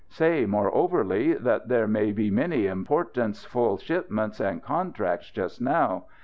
Say, 0.09 0.47
moreoverly, 0.47 1.33
that 1.43 1.67
there 1.67 1.85
be 1.85 2.31
many 2.31 2.63
importanceful 2.65 3.77
shipments 3.81 4.39
and 4.39 4.63
contracts 4.63 5.29
just 5.29 5.61
now. 5.61 6.05